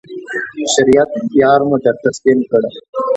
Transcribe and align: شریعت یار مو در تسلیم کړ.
شریعت 0.75 1.07
یار 1.41 1.61
مو 1.67 1.75
در 1.83 1.95
تسلیم 2.05 2.39
کړ. 2.49 2.61